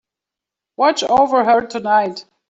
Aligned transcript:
Watch 0.77 1.03
over 1.03 1.43
her 1.43 1.61
tonight. 1.67 2.25